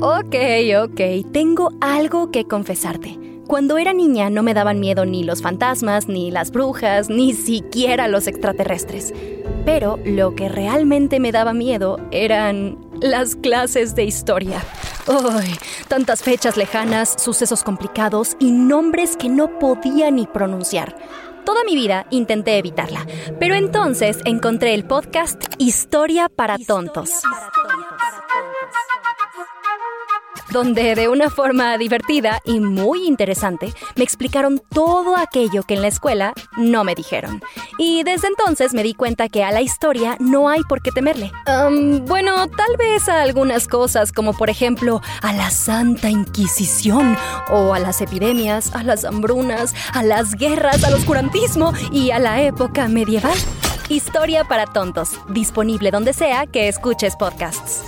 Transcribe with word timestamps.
Ok, 0.00 0.36
ok, 0.80 1.32
tengo 1.32 1.72
algo 1.80 2.30
que 2.30 2.44
confesarte. 2.44 3.18
Cuando 3.48 3.78
era 3.78 3.92
niña 3.92 4.30
no 4.30 4.44
me 4.44 4.54
daban 4.54 4.78
miedo 4.78 5.04
ni 5.04 5.24
los 5.24 5.42
fantasmas, 5.42 6.06
ni 6.06 6.30
las 6.30 6.52
brujas, 6.52 7.10
ni 7.10 7.32
siquiera 7.32 8.06
los 8.06 8.28
extraterrestres. 8.28 9.12
Pero 9.64 9.98
lo 10.04 10.36
que 10.36 10.48
realmente 10.48 11.18
me 11.18 11.32
daba 11.32 11.52
miedo 11.52 11.98
eran 12.12 12.78
las 13.00 13.34
clases 13.34 13.96
de 13.96 14.04
historia. 14.04 14.62
¡Ay! 15.08 15.56
Tantas 15.88 16.22
fechas 16.22 16.56
lejanas, 16.56 17.16
sucesos 17.18 17.64
complicados 17.64 18.36
y 18.38 18.52
nombres 18.52 19.16
que 19.16 19.28
no 19.28 19.58
podía 19.58 20.12
ni 20.12 20.28
pronunciar. 20.28 20.94
Toda 21.44 21.64
mi 21.64 21.74
vida 21.74 22.06
intenté 22.10 22.56
evitarla, 22.56 23.04
pero 23.40 23.56
entonces 23.56 24.18
encontré 24.26 24.74
el 24.74 24.84
podcast 24.84 25.42
Historia 25.58 26.28
para 26.28 26.56
Tontos 26.56 27.22
donde 30.50 30.94
de 30.94 31.08
una 31.08 31.30
forma 31.30 31.76
divertida 31.78 32.40
y 32.44 32.60
muy 32.60 33.06
interesante 33.06 33.72
me 33.96 34.04
explicaron 34.04 34.60
todo 34.70 35.16
aquello 35.16 35.62
que 35.62 35.74
en 35.74 35.82
la 35.82 35.88
escuela 35.88 36.32
no 36.56 36.84
me 36.84 36.94
dijeron. 36.94 37.42
Y 37.78 38.02
desde 38.02 38.28
entonces 38.28 38.74
me 38.74 38.82
di 38.82 38.94
cuenta 38.94 39.28
que 39.28 39.44
a 39.44 39.52
la 39.52 39.60
historia 39.60 40.16
no 40.20 40.48
hay 40.48 40.62
por 40.68 40.82
qué 40.82 40.90
temerle. 40.92 41.30
bueno, 42.02 42.46
tal 42.48 42.76
vez 42.78 43.08
a 43.08 43.22
algunas 43.22 43.68
cosas, 43.68 44.12
como 44.12 44.32
por 44.32 44.50
ejemplo 44.50 45.00
a 45.22 45.32
la 45.32 45.50
Santa 45.50 46.10
Inquisición, 46.10 47.16
o 47.50 47.74
a 47.74 47.78
las 47.78 48.00
epidemias, 48.00 48.74
a 48.74 48.82
las 48.82 49.04
hambrunas, 49.04 49.74
a 49.92 50.02
las 50.02 50.34
guerras, 50.34 50.84
al 50.84 50.94
oscurantismo 50.94 51.72
y 51.92 52.10
a 52.10 52.18
la 52.18 52.42
época 52.42 52.88
medieval. 52.88 53.36
Historia 53.88 54.44
para 54.44 54.66
tontos, 54.66 55.10
disponible 55.30 55.90
donde 55.90 56.12
sea 56.12 56.46
que 56.46 56.68
escuches 56.68 57.16
podcasts. 57.16 57.87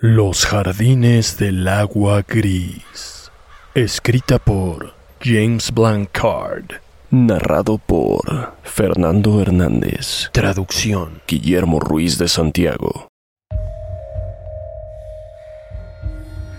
Los 0.00 0.46
Jardines 0.46 1.38
del 1.38 1.66
Agua 1.66 2.22
Gris. 2.22 3.32
Escrita 3.74 4.38
por 4.38 4.94
James 5.20 5.72
Blancard. 5.74 6.66
Narrado 7.10 7.78
por 7.78 8.54
Fernando 8.62 9.42
Hernández. 9.42 10.30
Traducción. 10.30 11.20
Guillermo 11.26 11.80
Ruiz 11.80 12.16
de 12.16 12.28
Santiago. 12.28 13.08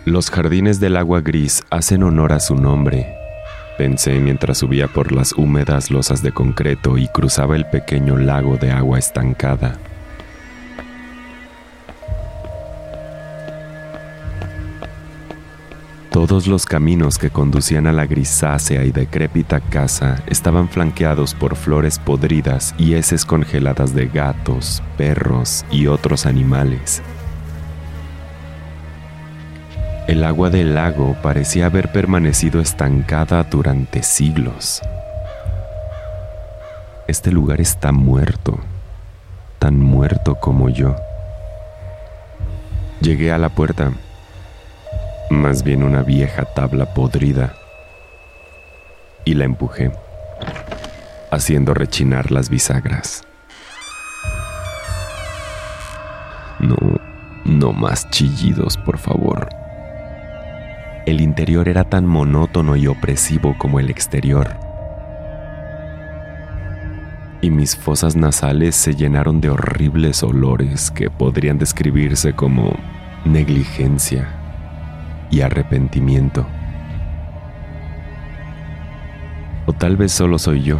Los 0.03 0.29
Jardines 0.29 0.81
del 0.81 0.97
Agua 0.97 1.21
Gris 1.21 1.63
hacen 1.69 2.03
honor 2.03 2.33
a 2.33 2.41
su 2.41 2.55
nombre. 2.55 3.07
Pensé 3.77 4.19
mientras 4.19 4.57
subía 4.57 4.89
por 4.89 5.13
las 5.13 5.31
húmedas 5.31 5.91
losas 5.91 6.21
de 6.21 6.33
concreto 6.33 6.97
y 6.97 7.07
cruzaba 7.07 7.55
el 7.55 7.65
pequeño 7.69 8.17
lago 8.17 8.57
de 8.57 8.71
agua 8.71 8.99
estancada. 8.99 9.79
Todos 16.11 16.47
los 16.47 16.65
caminos 16.65 17.19
que 17.19 17.29
conducían 17.29 17.85
a 17.85 17.93
la 17.93 18.07
grisácea 18.07 18.83
y 18.83 18.91
decrépita 18.91 19.59
casa 19.59 20.23
estaban 20.25 20.67
flanqueados 20.67 21.35
por 21.35 21.55
flores 21.55 21.99
podridas 21.99 22.73
y 22.79 22.95
heces 22.95 23.25
congeladas 23.25 23.93
de 23.93 24.07
gatos, 24.07 24.81
perros 24.97 25.65
y 25.69 25.85
otros 25.85 26.25
animales. 26.25 27.03
El 30.07 30.23
agua 30.23 30.49
del 30.49 30.73
lago 30.73 31.15
parecía 31.21 31.67
haber 31.67 31.91
permanecido 31.91 32.59
estancada 32.59 33.43
durante 33.43 34.01
siglos. 34.01 34.81
Este 37.07 37.31
lugar 37.31 37.61
está 37.61 37.91
muerto, 37.91 38.57
tan 39.59 39.79
muerto 39.79 40.33
como 40.33 40.69
yo. 40.69 40.95
Llegué 42.99 43.31
a 43.31 43.37
la 43.37 43.49
puerta 43.49 43.91
más 45.29 45.63
bien 45.63 45.83
una 45.83 46.01
vieja 46.01 46.45
tabla 46.45 46.93
podrida, 46.93 47.53
y 49.25 49.35
la 49.35 49.45
empujé, 49.45 49.91
haciendo 51.31 51.73
rechinar 51.73 52.31
las 52.31 52.49
bisagras. 52.49 53.23
No, 56.59 56.75
no 57.45 57.73
más 57.73 58.09
chillidos, 58.09 58.77
por 58.77 58.97
favor. 58.97 59.49
El 61.05 61.21
interior 61.21 61.69
era 61.69 61.83
tan 61.83 62.05
monótono 62.05 62.75
y 62.75 62.87
opresivo 62.87 63.55
como 63.57 63.79
el 63.79 63.89
exterior. 63.89 64.57
Y 67.41 67.51
mis 67.51 67.75
fosas 67.75 68.15
nasales 68.15 68.75
se 68.75 68.95
llenaron 68.95 69.39
de 69.39 69.49
horribles 69.49 70.23
olores 70.23 70.91
que 70.91 71.09
podrían 71.09 71.57
describirse 71.57 72.33
como 72.33 72.75
negligencia 73.25 74.38
y 75.29 75.41
arrepentimiento. 75.41 76.45
O 79.65 79.73
tal 79.73 79.97
vez 79.97 80.11
solo 80.11 80.39
soy 80.39 80.63
yo. 80.63 80.79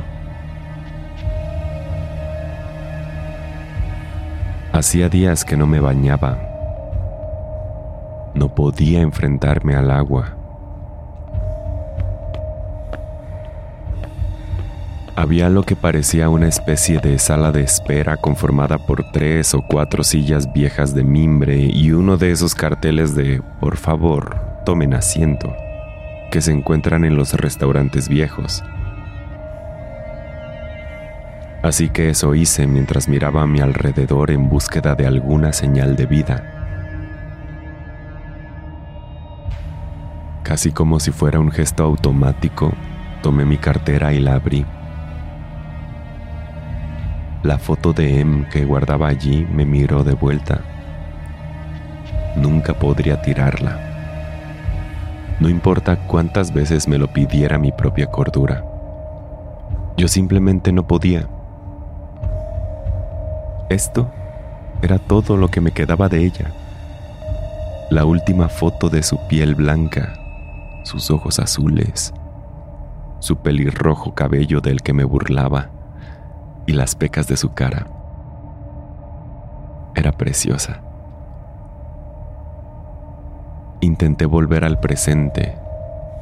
Hacía 4.73 5.09
días 5.09 5.45
que 5.45 5.57
no 5.57 5.67
me 5.67 5.79
bañaba. 5.79 6.39
No 8.33 8.55
podía 8.55 9.01
enfrentarme 9.01 9.75
al 9.75 9.91
agua. 9.91 10.38
Había 15.19 15.49
lo 15.49 15.63
que 15.63 15.75
parecía 15.75 16.29
una 16.29 16.47
especie 16.47 16.99
de 16.99 17.19
sala 17.19 17.51
de 17.51 17.61
espera 17.61 18.15
conformada 18.15 18.77
por 18.77 19.11
tres 19.11 19.53
o 19.53 19.61
cuatro 19.61 20.01
sillas 20.01 20.53
viejas 20.53 20.95
de 20.95 21.03
mimbre 21.03 21.57
y 21.57 21.91
uno 21.91 22.15
de 22.15 22.31
esos 22.31 22.55
carteles 22.55 23.15
de 23.15 23.41
por 23.59 23.75
favor, 23.75 24.61
tomen 24.65 24.93
asiento, 24.93 25.53
que 26.31 26.39
se 26.39 26.53
encuentran 26.53 27.03
en 27.03 27.17
los 27.17 27.33
restaurantes 27.33 28.07
viejos. 28.07 28.63
Así 31.63 31.89
que 31.89 32.11
eso 32.11 32.33
hice 32.33 32.65
mientras 32.65 33.09
miraba 33.09 33.41
a 33.41 33.45
mi 33.45 33.59
alrededor 33.59 34.31
en 34.31 34.47
búsqueda 34.47 34.95
de 34.95 35.05
alguna 35.05 35.51
señal 35.51 35.97
de 35.97 36.05
vida. 36.05 36.43
Casi 40.43 40.71
como 40.71 41.01
si 41.01 41.11
fuera 41.11 41.41
un 41.41 41.51
gesto 41.51 41.83
automático, 41.83 42.71
tomé 43.21 43.43
mi 43.43 43.57
cartera 43.57 44.13
y 44.13 44.21
la 44.21 44.35
abrí. 44.35 44.65
La 47.41 47.57
foto 47.57 47.93
de 47.93 48.19
Em 48.19 48.43
que 48.49 48.65
guardaba 48.65 49.07
allí 49.07 49.47
me 49.49 49.65
miró 49.65 50.03
de 50.03 50.13
vuelta. 50.13 50.59
Nunca 52.35 52.73
podría 52.73 53.21
tirarla. 53.21 53.79
No 55.39 55.47
importa 55.47 55.95
cuántas 56.05 56.53
veces 56.53 56.89
me 56.89 56.97
lo 56.97 57.07
pidiera 57.07 57.57
mi 57.57 57.71
propia 57.71 58.07
cordura. 58.07 58.65
Yo 59.95 60.09
simplemente 60.09 60.73
no 60.73 60.85
podía. 60.85 61.29
Esto 63.69 64.11
era 64.81 64.99
todo 64.99 65.37
lo 65.37 65.47
que 65.47 65.61
me 65.61 65.71
quedaba 65.71 66.09
de 66.09 66.25
ella. 66.25 66.51
La 67.89 68.03
última 68.03 68.49
foto 68.49 68.89
de 68.89 69.01
su 69.01 69.17
piel 69.29 69.55
blanca, 69.55 70.13
sus 70.83 71.09
ojos 71.09 71.39
azules, 71.39 72.13
su 73.19 73.37
pelirrojo 73.37 74.13
cabello 74.13 74.59
del 74.59 74.81
que 74.81 74.91
me 74.91 75.05
burlaba 75.05 75.69
y 76.69 76.73
las 76.73 76.93
pecas 76.93 77.27
de 77.27 77.35
su 77.35 77.55
cara. 77.55 77.87
Era 79.95 80.11
preciosa. 80.11 80.81
Intenté 83.81 84.27
volver 84.27 84.63
al 84.63 84.79
presente, 84.79 85.55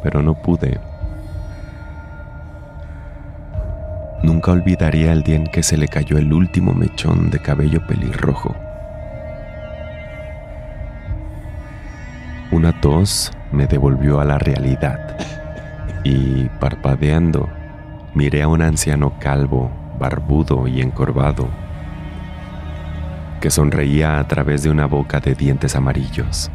pero 0.02 0.22
no 0.22 0.36
pude. 0.36 0.80
Nunca 4.24 4.54
olvidaría 4.54 5.12
el 5.12 5.24
día 5.24 5.36
en 5.36 5.48
que 5.48 5.64
se 5.64 5.76
le 5.76 5.90
cayó 5.90 6.18
el 6.18 6.32
último 6.32 6.74
mechón 6.74 7.30
de 7.30 7.40
cabello 7.40 7.86
pelirrojo. 7.86 8.56
Una 12.54 12.80
tos 12.80 13.34
me 13.52 13.68
devolvió 13.68 14.22
a 14.22 14.26
la 14.26 14.38
realidad 14.38 15.18
y, 16.06 16.46
parpadeando, 16.62 17.50
miré 18.14 18.44
a 18.44 18.48
un 18.48 18.62
anciano 18.62 19.20
calvo, 19.20 19.70
barbudo 20.00 20.68
y 20.68 20.82
encorvado, 20.82 21.48
que 23.42 23.50
sonreía 23.50 24.20
a 24.20 24.28
través 24.28 24.64
de 24.64 24.70
una 24.70 24.86
boca 24.86 25.20
de 25.20 25.36
dientes 25.36 25.76
amarillos. 25.76 26.52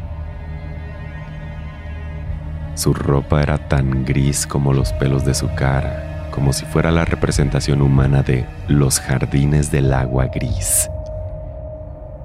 Su 2.75 2.93
ropa 2.93 3.41
era 3.41 3.57
tan 3.57 4.03
gris 4.03 4.47
como 4.47 4.73
los 4.73 4.91
pelos 4.93 5.23
de 5.25 5.33
su 5.33 5.53
cara 5.53 6.09
como 6.33 6.51
si 6.51 6.65
fuera 6.65 6.91
la 6.91 7.05
representación 7.05 7.83
humana 7.83 8.23
de 8.23 8.47
los 8.67 8.99
jardines 8.99 9.69
del 9.71 9.93
agua 9.93 10.25
gris. 10.25 10.89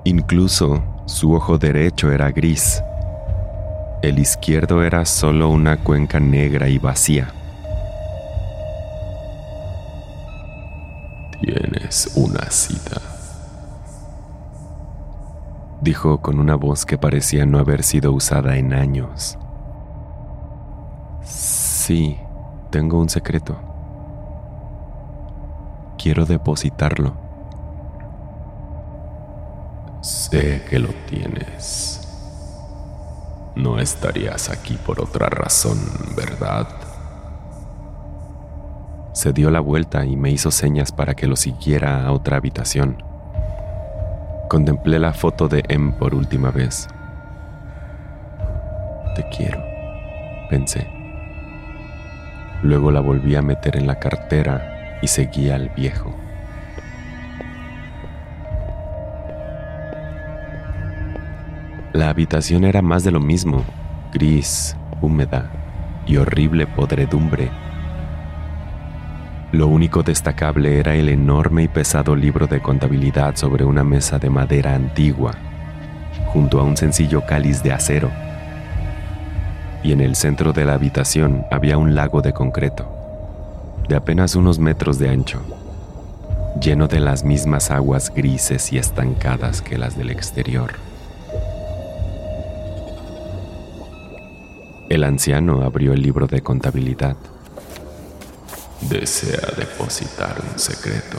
Incluso 0.04 0.82
su 1.04 1.34
ojo 1.34 1.58
derecho 1.58 2.10
era 2.10 2.30
gris. 2.30 2.82
El 4.00 4.18
izquierdo 4.18 4.82
era 4.82 5.04
solo 5.04 5.50
una 5.50 5.76
cuenca 5.76 6.18
negra 6.18 6.70
y 6.70 6.78
vacía. 6.78 7.34
Tienes 11.88 12.16
una 12.16 12.50
cita, 12.50 13.00
dijo 15.80 16.20
con 16.20 16.38
una 16.38 16.54
voz 16.54 16.84
que 16.84 16.98
parecía 16.98 17.46
no 17.46 17.58
haber 17.58 17.82
sido 17.82 18.12
usada 18.12 18.56
en 18.56 18.74
años. 18.74 19.38
Sí, 21.22 22.18
tengo 22.70 23.00
un 23.00 23.08
secreto 23.08 23.68
quiero 25.98 26.24
depositarlo. 26.24 27.14
Sé 30.00 30.64
que 30.70 30.78
lo 30.78 30.88
tienes. 31.08 32.00
No 33.56 33.78
estarías 33.78 34.48
aquí 34.48 34.74
por 34.76 35.00
otra 35.00 35.28
razón, 35.28 35.78
¿verdad? 36.16 36.87
Se 39.18 39.32
dio 39.32 39.50
la 39.50 39.58
vuelta 39.58 40.06
y 40.06 40.14
me 40.14 40.30
hizo 40.30 40.52
señas 40.52 40.92
para 40.92 41.14
que 41.14 41.26
lo 41.26 41.34
siguiera 41.34 42.06
a 42.06 42.12
otra 42.12 42.36
habitación. 42.36 43.02
Contemplé 44.48 45.00
la 45.00 45.12
foto 45.12 45.48
de 45.48 45.64
M 45.68 45.90
por 45.98 46.14
última 46.14 46.52
vez. 46.52 46.86
Te 49.16 49.28
quiero, 49.36 49.60
pensé. 50.48 50.86
Luego 52.62 52.92
la 52.92 53.00
volví 53.00 53.34
a 53.34 53.42
meter 53.42 53.76
en 53.76 53.88
la 53.88 53.98
cartera 53.98 55.00
y 55.02 55.08
seguía 55.08 55.56
al 55.56 55.70
viejo. 55.70 56.14
La 61.92 62.10
habitación 62.10 62.62
era 62.62 62.82
más 62.82 63.02
de 63.02 63.10
lo 63.10 63.18
mismo, 63.18 63.64
gris, 64.12 64.76
húmeda 65.00 65.50
y 66.06 66.18
horrible 66.18 66.68
podredumbre. 66.68 67.50
Lo 69.52 69.66
único 69.66 70.02
destacable 70.02 70.78
era 70.78 70.94
el 70.94 71.08
enorme 71.08 71.64
y 71.64 71.68
pesado 71.68 72.14
libro 72.14 72.46
de 72.46 72.60
contabilidad 72.60 73.36
sobre 73.36 73.64
una 73.64 73.82
mesa 73.82 74.18
de 74.18 74.30
madera 74.30 74.74
antigua, 74.74 75.32
junto 76.26 76.60
a 76.60 76.64
un 76.64 76.76
sencillo 76.76 77.24
cáliz 77.26 77.62
de 77.62 77.72
acero. 77.72 78.10
Y 79.82 79.92
en 79.92 80.00
el 80.00 80.16
centro 80.16 80.52
de 80.52 80.64
la 80.64 80.74
habitación 80.74 81.46
había 81.50 81.78
un 81.78 81.94
lago 81.94 82.20
de 82.20 82.32
concreto 82.32 82.98
de 83.88 83.96
apenas 83.96 84.36
unos 84.36 84.58
metros 84.58 84.98
de 84.98 85.08
ancho, 85.08 85.40
lleno 86.60 86.88
de 86.88 87.00
las 87.00 87.24
mismas 87.24 87.70
aguas 87.70 88.12
grises 88.14 88.70
y 88.72 88.78
estancadas 88.78 89.62
que 89.62 89.78
las 89.78 89.96
del 89.96 90.10
exterior. 90.10 90.72
El 94.90 95.04
anciano 95.04 95.62
abrió 95.62 95.92
el 95.94 96.02
libro 96.02 96.26
de 96.26 96.42
contabilidad. 96.42 97.16
¿Desea 98.80 99.54
depositar 99.56 100.36
un 100.40 100.58
secreto? 100.58 101.18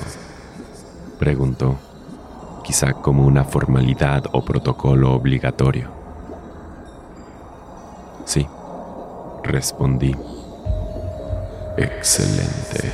Preguntó, 1.19 1.77
quizá 2.63 2.94
como 2.94 3.25
una 3.25 3.44
formalidad 3.44 4.23
o 4.31 4.45
protocolo 4.45 5.13
obligatorio. 5.13 5.89
Sí, 8.25 8.47
respondí. 9.44 10.15
Excelente. 11.77 12.91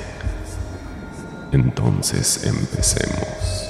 Entonces 1.51 2.45
empecemos. 2.45 3.69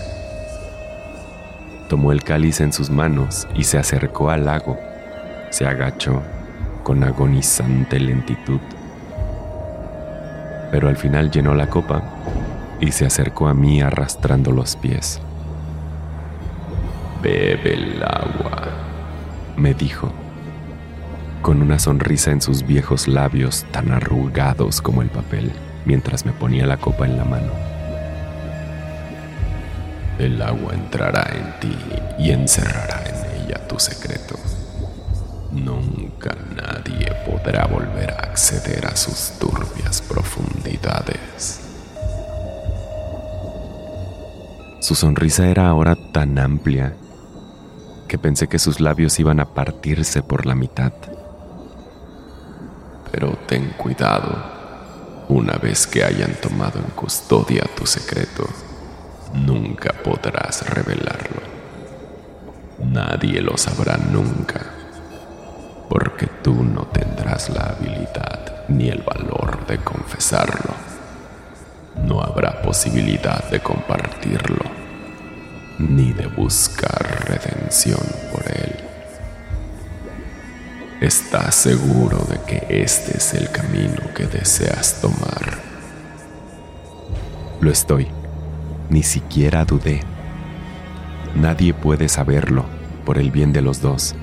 Tomó 1.89 2.11
el 2.11 2.23
cáliz 2.23 2.61
en 2.61 2.71
sus 2.71 2.89
manos 2.89 3.47
y 3.53 3.65
se 3.65 3.77
acercó 3.77 4.29
al 4.29 4.45
lago. 4.45 4.77
Se 5.49 5.65
agachó 5.67 6.21
con 6.83 7.03
agonizante 7.03 7.99
lentitud. 7.99 8.59
Pero 10.71 10.89
al 10.89 10.97
final 10.97 11.31
llenó 11.31 11.53
la 11.53 11.67
copa 11.67 12.03
y 12.79 12.91
se 12.91 13.05
acercó 13.05 13.47
a 13.47 13.53
mí 13.53 13.81
arrastrando 13.81 14.51
los 14.51 14.75
pies. 14.75 15.21
Bebe 17.21 17.73
el 17.73 18.03
agua, 18.03 18.69
me 19.57 19.73
dijo 19.73 20.11
con 21.45 21.61
una 21.61 21.77
sonrisa 21.77 22.31
en 22.31 22.41
sus 22.41 22.65
viejos 22.65 23.07
labios 23.07 23.65
tan 23.71 23.91
arrugados 23.91 24.81
como 24.81 25.03
el 25.03 25.09
papel, 25.09 25.51
mientras 25.85 26.25
me 26.25 26.31
ponía 26.31 26.65
la 26.65 26.77
copa 26.77 27.05
en 27.05 27.17
la 27.17 27.23
mano. 27.23 27.51
El 30.17 30.41
agua 30.41 30.73
entrará 30.73 31.29
en 31.35 31.59
ti 31.59 31.77
y 32.17 32.31
encerrará 32.31 33.03
en 33.05 33.43
ella 33.43 33.67
tu 33.67 33.77
secreto. 33.79 34.39
Nunca 35.51 35.94
nadie 36.55 37.11
podrá 37.25 37.65
volver 37.67 38.11
a 38.11 38.23
acceder 38.23 38.85
a 38.85 38.95
sus 38.95 39.33
turbias 39.39 40.01
profundidades. 40.01 41.61
Su 44.79 44.95
sonrisa 44.95 45.47
era 45.47 45.67
ahora 45.67 45.95
tan 46.13 46.37
amplia 46.37 46.93
que 48.07 48.17
pensé 48.17 48.47
que 48.47 48.59
sus 48.59 48.79
labios 48.79 49.19
iban 49.19 49.39
a 49.39 49.53
partirse 49.53 50.21
por 50.21 50.45
la 50.45 50.55
mitad 50.55 50.93
pero 53.15 53.37
ten 53.47 53.69
cuidado. 53.77 54.35
Una 55.29 55.53
vez 55.53 55.87
que 55.87 56.03
hayan 56.03 56.35
tomado 56.41 56.79
en 56.79 56.91
custodia 56.95 57.63
tu 57.73 57.85
secreto, 57.85 58.45
nunca 59.33 59.93
podrás 60.03 60.67
revelarlo. 60.69 61.41
Nadie 62.83 63.39
lo 63.39 63.57
sabrá 63.57 63.95
nunca, 63.95 64.65
porque 65.89 66.27
tú 66.43 66.63
no 66.63 66.87
tendrás 66.87 67.49
la 67.49 67.61
habilidad 67.61 68.65
ni 68.67 68.89
el 68.89 69.01
valor 69.01 69.65
de 69.67 69.77
confesarlo. 69.77 70.73
No 72.03 72.21
habrá 72.21 72.61
posibilidad 72.61 73.49
de 73.49 73.59
compartirlo, 73.61 74.63
ni 75.79 76.11
de 76.13 76.27
buscar 76.27 77.25
redención 77.25 78.01
por 78.31 78.43
él. 78.51 78.75
¿Estás 81.01 81.55
seguro 81.55 82.25
de 82.29 82.39
que 82.41 82.83
este 82.83 83.17
es 83.17 83.33
el 83.33 83.51
camino 83.51 84.13
que 84.15 84.25
deseas 84.25 85.01
tomar? 85.01 85.59
Lo 87.61 87.71
estoy. 87.71 88.07
Ni 88.89 89.03
siquiera 89.03 89.65
dudé. 89.65 90.01
Nadie 91.35 91.73
puede 91.73 92.07
saberlo 92.07 92.65
por 93.05 93.17
el 93.17 93.31
bien 93.31 93.51
de 93.51 93.61
los 93.61 93.81
dos. 93.81 94.15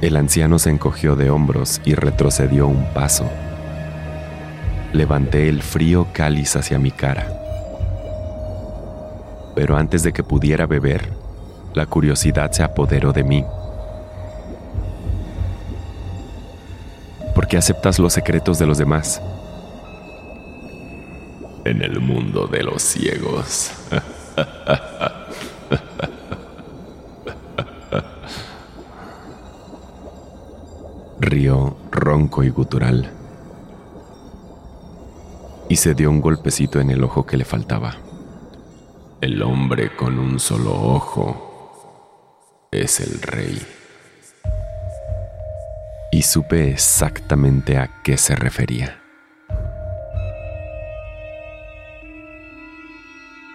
El 0.00 0.16
anciano 0.16 0.58
se 0.58 0.70
encogió 0.70 1.14
de 1.14 1.28
hombros 1.28 1.82
y 1.84 1.94
retrocedió 1.94 2.66
un 2.66 2.86
paso. 2.94 3.28
Levanté 4.94 5.50
el 5.50 5.62
frío 5.62 6.06
cáliz 6.14 6.56
hacia 6.56 6.78
mi 6.78 6.90
cara. 6.90 7.28
Pero 9.54 9.76
antes 9.76 10.02
de 10.02 10.14
que 10.14 10.24
pudiera 10.24 10.66
beber, 10.66 11.12
la 11.74 11.84
curiosidad 11.84 12.50
se 12.50 12.62
apoderó 12.62 13.12
de 13.12 13.24
mí. 13.24 13.44
¿Por 17.34 17.46
qué 17.46 17.58
aceptas 17.58 17.98
los 17.98 18.14
secretos 18.14 18.58
de 18.58 18.66
los 18.66 18.78
demás? 18.78 19.20
En 21.66 21.82
el 21.82 22.00
mundo 22.00 22.46
de 22.46 22.62
los 22.62 22.82
ciegos. 22.82 23.72
y 32.44 32.50
gutural. 32.50 33.10
Y 35.68 35.76
se 35.76 35.94
dio 35.94 36.10
un 36.10 36.20
golpecito 36.20 36.80
en 36.80 36.90
el 36.90 37.04
ojo 37.04 37.24
que 37.26 37.36
le 37.36 37.44
faltaba. 37.44 37.96
El 39.20 39.42
hombre 39.42 39.94
con 39.96 40.18
un 40.18 40.40
solo 40.40 40.72
ojo 40.72 42.68
es 42.70 43.00
el 43.00 43.20
rey. 43.22 43.60
Y 46.12 46.22
supe 46.22 46.70
exactamente 46.70 47.78
a 47.78 48.02
qué 48.02 48.16
se 48.16 48.34
refería. 48.34 49.00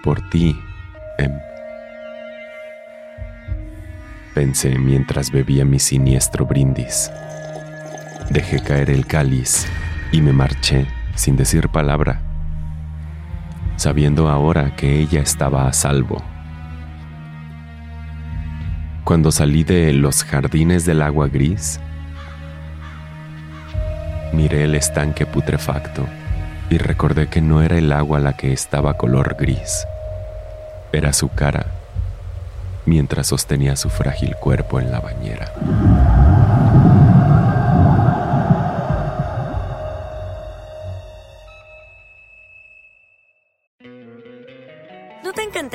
Por 0.04 0.30
ti, 0.30 0.56
Em. 1.18 1.40
Pensé 4.34 4.78
mientras 4.78 5.32
bebía 5.32 5.64
mi 5.64 5.80
siniestro 5.80 6.46
brindis. 6.46 7.10
Dejé 8.30 8.60
caer 8.60 8.90
el 8.90 9.06
cáliz 9.06 9.68
y 10.12 10.22
me 10.22 10.34
marché 10.34 10.88
sin 11.16 11.36
decir 11.36 11.70
palabra, 11.70 12.22
sabiendo 13.78 14.30
ahora 14.30 14.76
que 14.76 15.00
ella 15.00 15.22
estaba 15.22 15.68
a 15.68 15.74
salvo. 15.74 16.22
Cuando 19.04 19.32
salí 19.32 19.64
de 19.64 19.94
los 19.94 20.24
jardines 20.24 20.86
del 20.86 21.02
agua 21.02 21.28
gris, 21.28 21.80
miré 24.34 24.64
el 24.64 24.76
estanque 24.76 25.26
putrefacto 25.26 26.06
y 26.70 26.78
recordé 26.78 27.28
que 27.28 27.42
no 27.42 27.62
era 27.62 27.78
el 27.78 27.92
agua 27.92 28.20
la 28.20 28.34
que 28.34 28.52
estaba 28.52 28.98
color 28.98 29.38
gris, 29.40 29.86
era 30.92 31.14
su 31.14 31.30
cara 31.30 31.68
mientras 32.86 33.28
sostenía 33.28 33.76
su 33.76 33.90
frágil 33.90 34.36
cuerpo 34.36 34.80
en 34.80 34.92
la 34.92 35.00
bañera. 35.00 35.52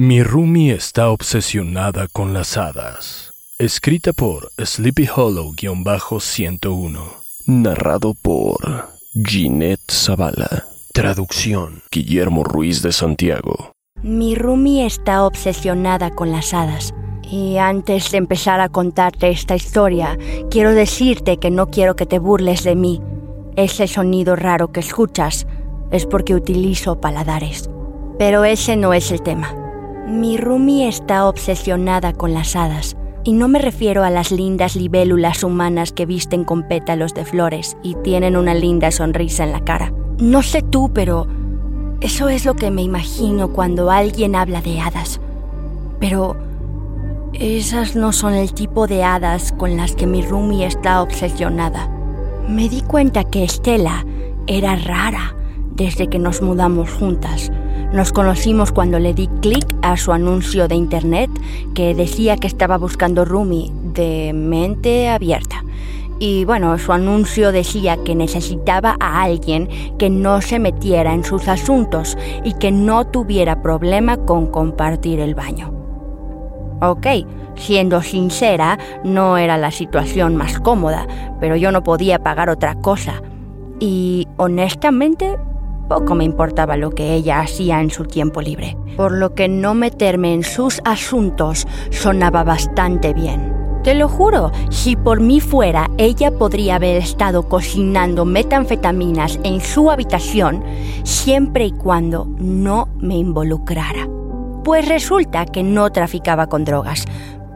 Mi 0.00 0.22
Rumi 0.22 0.70
está 0.70 1.10
obsesionada 1.10 2.06
con 2.06 2.32
las 2.32 2.56
hadas. 2.56 3.32
Escrita 3.58 4.12
por 4.12 4.52
Sleepy 4.56 5.08
Hollow-101. 5.08 7.00
Narrado 7.46 8.14
por 8.14 8.90
Ginette 9.12 9.90
Zavala. 9.90 10.66
Traducción 10.92 11.82
Guillermo 11.90 12.44
Ruiz 12.44 12.80
de 12.80 12.92
Santiago. 12.92 13.72
Mi 14.00 14.36
Rumi 14.36 14.84
está 14.84 15.24
obsesionada 15.24 16.12
con 16.12 16.30
las 16.30 16.54
hadas. 16.54 16.94
Y 17.28 17.56
antes 17.56 18.12
de 18.12 18.18
empezar 18.18 18.60
a 18.60 18.68
contarte 18.68 19.30
esta 19.30 19.56
historia, 19.56 20.16
quiero 20.48 20.74
decirte 20.74 21.38
que 21.38 21.50
no 21.50 21.70
quiero 21.70 21.96
que 21.96 22.06
te 22.06 22.20
burles 22.20 22.62
de 22.62 22.76
mí. 22.76 23.02
Ese 23.56 23.88
sonido 23.88 24.36
raro 24.36 24.70
que 24.70 24.78
escuchas 24.78 25.48
es 25.90 26.06
porque 26.06 26.36
utilizo 26.36 27.00
paladares. 27.00 27.68
Pero 28.16 28.44
ese 28.44 28.76
no 28.76 28.94
es 28.94 29.10
el 29.10 29.22
tema. 29.22 29.64
Mi 30.08 30.38
Rumi 30.38 30.86
está 30.86 31.28
obsesionada 31.28 32.14
con 32.14 32.32
las 32.32 32.56
hadas. 32.56 32.96
Y 33.24 33.34
no 33.34 33.46
me 33.46 33.58
refiero 33.58 34.04
a 34.04 34.10
las 34.10 34.32
lindas 34.32 34.74
libélulas 34.74 35.44
humanas 35.44 35.92
que 35.92 36.06
visten 36.06 36.44
con 36.44 36.66
pétalos 36.66 37.12
de 37.12 37.26
flores 37.26 37.76
y 37.82 37.94
tienen 37.96 38.34
una 38.34 38.54
linda 38.54 38.90
sonrisa 38.90 39.44
en 39.44 39.52
la 39.52 39.60
cara. 39.60 39.92
No 40.18 40.40
sé 40.40 40.62
tú, 40.62 40.90
pero 40.94 41.26
eso 42.00 42.30
es 42.30 42.46
lo 42.46 42.54
que 42.54 42.70
me 42.70 42.80
imagino 42.80 43.52
cuando 43.52 43.90
alguien 43.90 44.34
habla 44.34 44.62
de 44.62 44.80
hadas. 44.80 45.20
Pero 46.00 46.36
esas 47.34 47.94
no 47.94 48.12
son 48.12 48.32
el 48.32 48.54
tipo 48.54 48.86
de 48.86 49.04
hadas 49.04 49.52
con 49.52 49.76
las 49.76 49.94
que 49.94 50.06
mi 50.06 50.22
Rumi 50.22 50.64
está 50.64 51.02
obsesionada. 51.02 51.86
Me 52.48 52.70
di 52.70 52.80
cuenta 52.80 53.24
que 53.24 53.44
Estela 53.44 54.06
era 54.46 54.74
rara 54.74 55.36
desde 55.74 56.08
que 56.08 56.18
nos 56.18 56.40
mudamos 56.40 56.90
juntas. 56.90 57.52
Nos 57.92 58.12
conocimos 58.12 58.70
cuando 58.70 58.98
le 58.98 59.14
di 59.14 59.28
clic 59.40 59.66
a 59.80 59.96
su 59.96 60.12
anuncio 60.12 60.68
de 60.68 60.74
internet 60.74 61.30
que 61.74 61.94
decía 61.94 62.36
que 62.36 62.46
estaba 62.46 62.76
buscando 62.76 63.24
Rumi 63.24 63.72
de 63.94 64.32
mente 64.34 65.08
abierta. 65.08 65.64
Y 66.18 66.44
bueno, 66.44 66.76
su 66.76 66.92
anuncio 66.92 67.50
decía 67.50 67.96
que 68.04 68.14
necesitaba 68.14 68.96
a 69.00 69.22
alguien 69.22 69.68
que 69.98 70.10
no 70.10 70.42
se 70.42 70.58
metiera 70.58 71.14
en 71.14 71.24
sus 71.24 71.48
asuntos 71.48 72.18
y 72.44 72.52
que 72.54 72.70
no 72.72 73.06
tuviera 73.06 73.62
problema 73.62 74.18
con 74.18 74.48
compartir 74.48 75.18
el 75.20 75.34
baño. 75.34 75.72
Ok, 76.82 77.06
siendo 77.54 78.02
sincera, 78.02 78.78
no 79.02 79.38
era 79.38 79.56
la 79.56 79.70
situación 79.70 80.36
más 80.36 80.60
cómoda, 80.60 81.06
pero 81.40 81.56
yo 81.56 81.72
no 81.72 81.82
podía 81.82 82.18
pagar 82.18 82.50
otra 82.50 82.74
cosa. 82.74 83.22
Y 83.80 84.28
honestamente, 84.36 85.38
poco 85.88 86.14
me 86.14 86.24
importaba 86.24 86.76
lo 86.76 86.90
que 86.90 87.14
ella 87.14 87.40
hacía 87.40 87.80
en 87.80 87.90
su 87.90 88.04
tiempo 88.04 88.40
libre, 88.40 88.76
por 88.96 89.12
lo 89.12 89.34
que 89.34 89.48
no 89.48 89.74
meterme 89.74 90.34
en 90.34 90.44
sus 90.44 90.80
asuntos 90.84 91.66
sonaba 91.90 92.44
bastante 92.44 93.14
bien. 93.14 93.56
Te 93.82 93.94
lo 93.94 94.08
juro, 94.08 94.50
si 94.70 94.96
por 94.96 95.20
mí 95.20 95.40
fuera, 95.40 95.88
ella 95.96 96.30
podría 96.30 96.76
haber 96.76 96.96
estado 96.96 97.48
cocinando 97.48 98.24
metanfetaminas 98.24 99.40
en 99.44 99.60
su 99.60 99.90
habitación 99.90 100.62
siempre 101.04 101.66
y 101.66 101.72
cuando 101.72 102.26
no 102.38 102.88
me 102.98 103.16
involucrara. 103.16 104.06
Pues 104.64 104.86
resulta 104.88 105.46
que 105.46 105.62
no 105.62 105.90
traficaba 105.90 106.48
con 106.48 106.64
drogas. 106.64 107.06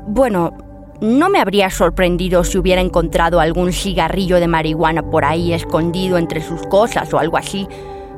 Bueno, 0.06 0.54
no 1.02 1.28
me 1.28 1.40
habría 1.40 1.68
sorprendido 1.68 2.44
si 2.44 2.56
hubiera 2.56 2.80
encontrado 2.80 3.40
algún 3.40 3.72
cigarrillo 3.72 4.38
de 4.38 4.46
marihuana 4.46 5.02
por 5.02 5.24
ahí 5.24 5.52
escondido 5.52 6.16
entre 6.16 6.40
sus 6.40 6.62
cosas 6.68 7.12
o 7.12 7.18
algo 7.18 7.36
así. 7.36 7.66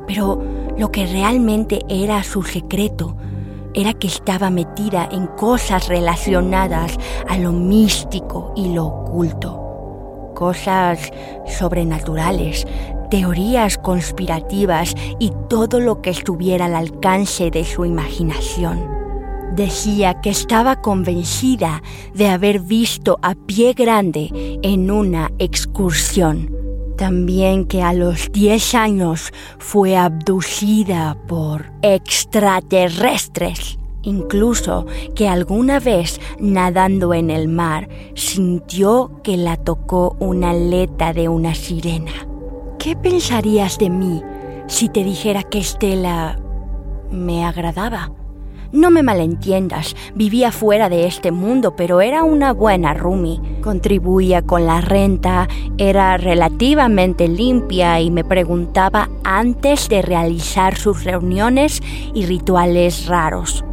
Pero 0.07 0.41
lo 0.77 0.91
que 0.91 1.07
realmente 1.07 1.81
era 1.89 2.23
su 2.23 2.43
secreto 2.43 3.15
era 3.73 3.93
que 3.93 4.07
estaba 4.07 4.49
metida 4.49 5.07
en 5.11 5.27
cosas 5.27 5.87
relacionadas 5.87 6.97
a 7.27 7.37
lo 7.37 7.51
místico 7.51 8.53
y 8.55 8.73
lo 8.73 8.85
oculto. 8.85 10.31
Cosas 10.33 11.11
sobrenaturales, 11.45 12.65
teorías 13.09 13.77
conspirativas 13.77 14.95
y 15.19 15.31
todo 15.49 15.79
lo 15.79 16.01
que 16.01 16.09
estuviera 16.09 16.65
al 16.65 16.75
alcance 16.75 17.51
de 17.51 17.63
su 17.63 17.85
imaginación. 17.85 18.95
Decía 19.55 20.19
que 20.21 20.29
estaba 20.29 20.81
convencida 20.81 21.81
de 22.13 22.27
haber 22.27 22.59
visto 22.59 23.17
a 23.21 23.35
pie 23.35 23.73
grande 23.73 24.59
en 24.63 24.91
una 24.91 25.31
excursión. 25.37 26.64
También 26.97 27.65
que 27.65 27.81
a 27.81 27.93
los 27.93 28.31
10 28.31 28.75
años 28.75 29.33
fue 29.59 29.97
abducida 29.97 31.17
por 31.27 31.71
extraterrestres. 31.81 33.77
Incluso 34.03 34.85
que 35.15 35.27
alguna 35.27 35.79
vez 35.79 36.21
nadando 36.39 37.13
en 37.13 37.29
el 37.31 37.47
mar 37.47 37.89
sintió 38.13 39.19
que 39.23 39.35
la 39.35 39.57
tocó 39.57 40.15
una 40.19 40.51
aleta 40.51 41.11
de 41.11 41.27
una 41.27 41.55
sirena. 41.55 42.11
¿Qué 42.77 42.95
pensarías 42.95 43.77
de 43.79 43.89
mí 43.89 44.21
si 44.67 44.89
te 44.89 45.03
dijera 45.03 45.43
que 45.43 45.57
Estela 45.57 46.39
me 47.11 47.43
agradaba? 47.43 48.11
No 48.71 48.91
me 48.91 49.03
malentiendas, 49.03 49.95
vivía 50.15 50.51
fuera 50.51 50.89
de 50.89 51.07
este 51.07 51.31
mundo, 51.31 51.75
pero 51.75 52.01
era 52.01 52.23
una 52.23 52.51
buena 52.51 52.93
Rumi. 52.93 53.41
Contribuía 53.61 54.41
con 54.41 54.65
la 54.65 54.81
renta, 54.81 55.47
era 55.77 56.17
relativamente 56.17 57.27
limpia 57.27 58.01
y 58.01 58.11
me 58.11 58.23
preguntaba 58.23 59.09
antes 59.23 59.87
de 59.87 60.01
realizar 60.01 60.75
sus 60.75 61.03
reuniones 61.03 61.81
y 62.13 62.25
rituales 62.25 63.07
raros. 63.07 63.63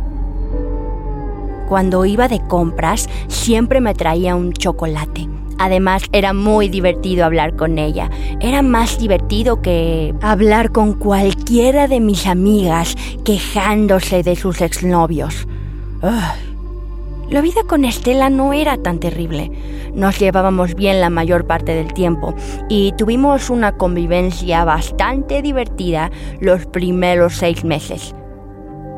Cuando 1.69 2.05
iba 2.05 2.29
de 2.29 2.41
compras, 2.47 3.09
siempre 3.29 3.81
me 3.81 3.95
traía 3.95 4.37
un 4.37 4.53
chocolate. 4.53 5.32
Además, 5.63 6.03
era 6.11 6.33
muy 6.33 6.69
divertido 6.69 7.25
hablar 7.25 7.55
con 7.55 7.79
ella. 7.79 8.11
Era 8.41 8.63
más 8.63 8.99
divertido 8.99 9.63
que 9.63 10.13
hablar 10.21 10.73
con 10.73 10.95
cualquiera 10.95 11.87
de 11.87 12.01
mis 12.01 12.27
amigas 12.27 12.97
quejándose 13.25 14.25
de 14.25 14.35
sus 14.35 14.61
exnovios. 14.61 15.47
La 17.31 17.41
vida 17.41 17.61
con 17.69 17.85
Estela 17.85 18.29
no 18.29 18.53
era 18.53 18.77
tan 18.77 18.99
terrible. 18.99 19.53
Nos 19.95 20.19
llevábamos 20.19 20.75
bien 20.75 21.01
la 21.01 21.11
mayor 21.11 21.47
parte 21.47 21.77
del 21.77 21.95
tiempo 21.95 22.35
y 22.69 22.93
tuvimos 22.99 23.49
una 23.49 23.71
convivencia 23.77 24.65
bastante 24.65 25.43
divertida 25.43 26.11
los 26.41 26.67
primeros 26.67 27.37
seis 27.37 27.63
meses, 27.63 28.17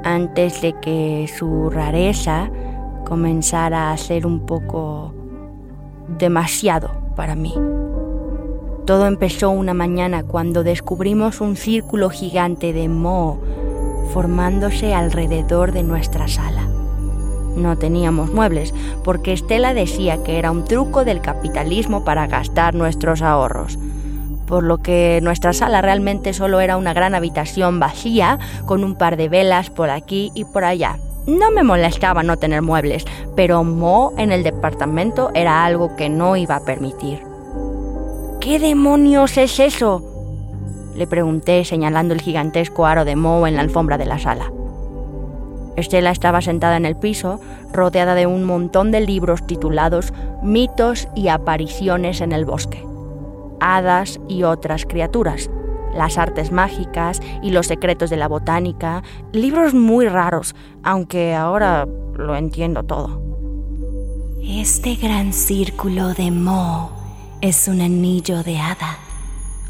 antes 0.02 0.62
de 0.62 0.72
que 0.80 1.28
su 1.38 1.68
rareza 1.68 2.50
comenzara 3.04 3.92
a 3.92 3.98
ser 3.98 4.24
un 4.24 4.46
poco 4.46 5.13
demasiado 6.08 6.90
para 7.16 7.34
mí. 7.34 7.54
Todo 8.84 9.06
empezó 9.06 9.50
una 9.50 9.72
mañana 9.72 10.24
cuando 10.24 10.62
descubrimos 10.62 11.40
un 11.40 11.56
círculo 11.56 12.10
gigante 12.10 12.72
de 12.72 12.88
moho 12.88 13.40
formándose 14.12 14.94
alrededor 14.94 15.72
de 15.72 15.82
nuestra 15.82 16.28
sala. 16.28 16.68
No 17.56 17.78
teníamos 17.78 18.32
muebles 18.32 18.74
porque 19.02 19.32
Estela 19.32 19.74
decía 19.74 20.22
que 20.22 20.38
era 20.38 20.50
un 20.50 20.64
truco 20.64 21.04
del 21.04 21.20
capitalismo 21.20 22.04
para 22.04 22.26
gastar 22.26 22.74
nuestros 22.74 23.22
ahorros, 23.22 23.78
por 24.46 24.64
lo 24.64 24.78
que 24.78 25.20
nuestra 25.22 25.52
sala 25.52 25.80
realmente 25.80 26.32
solo 26.32 26.60
era 26.60 26.76
una 26.76 26.92
gran 26.92 27.14
habitación 27.14 27.80
vacía 27.80 28.38
con 28.66 28.84
un 28.84 28.96
par 28.96 29.16
de 29.16 29.28
velas 29.28 29.70
por 29.70 29.90
aquí 29.90 30.30
y 30.34 30.44
por 30.44 30.64
allá. 30.64 30.98
No 31.26 31.50
me 31.50 31.62
molestaba 31.62 32.22
no 32.22 32.36
tener 32.36 32.60
muebles, 32.60 33.06
pero 33.34 33.64
Mo 33.64 34.12
en 34.18 34.30
el 34.30 34.42
departamento 34.42 35.30
era 35.34 35.64
algo 35.64 35.96
que 35.96 36.10
no 36.10 36.36
iba 36.36 36.56
a 36.56 36.64
permitir. 36.64 37.22
¿Qué 38.40 38.58
demonios 38.58 39.38
es 39.38 39.58
eso? 39.58 40.02
Le 40.94 41.06
pregunté 41.06 41.64
señalando 41.64 42.12
el 42.12 42.20
gigantesco 42.20 42.84
aro 42.84 43.06
de 43.06 43.16
moho 43.16 43.46
en 43.46 43.56
la 43.56 43.62
alfombra 43.62 43.96
de 43.96 44.04
la 44.04 44.18
sala. 44.18 44.52
Estela 45.76 46.10
estaba 46.10 46.42
sentada 46.42 46.76
en 46.76 46.84
el 46.84 46.94
piso, 46.94 47.40
rodeada 47.72 48.14
de 48.14 48.26
un 48.26 48.44
montón 48.44 48.92
de 48.92 49.00
libros 49.00 49.46
titulados 49.46 50.12
Mitos 50.42 51.08
y 51.16 51.28
apariciones 51.28 52.20
en 52.20 52.32
el 52.32 52.44
bosque, 52.44 52.84
hadas 53.60 54.20
y 54.28 54.42
otras 54.42 54.84
criaturas, 54.84 55.50
las 55.94 56.18
artes 56.18 56.52
mágicas 56.52 57.20
y 57.42 57.50
los 57.50 57.66
secretos 57.66 58.10
de 58.10 58.16
la 58.16 58.28
botánica, 58.28 59.02
libros 59.32 59.74
muy 59.74 60.08
raros, 60.08 60.54
aunque 60.82 61.34
ahora 61.34 61.86
lo 62.16 62.36
entiendo 62.36 62.82
todo. 62.82 63.22
Este 64.42 64.96
gran 64.96 65.32
círculo 65.32 66.12
de 66.14 66.30
moho 66.30 66.90
es 67.40 67.68
un 67.68 67.80
anillo 67.80 68.42
de 68.42 68.58
hada, 68.58 68.98